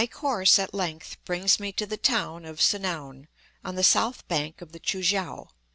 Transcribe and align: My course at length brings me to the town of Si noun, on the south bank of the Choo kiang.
My 0.01 0.07
course 0.07 0.57
at 0.57 0.73
length 0.73 1.17
brings 1.25 1.59
me 1.59 1.71
to 1.73 1.85
the 1.85 1.95
town 1.95 2.43
of 2.43 2.59
Si 2.59 2.79
noun, 2.79 3.27
on 3.63 3.75
the 3.75 3.83
south 3.83 4.27
bank 4.27 4.59
of 4.59 4.71
the 4.71 4.79
Choo 4.79 5.01
kiang. 5.03 5.45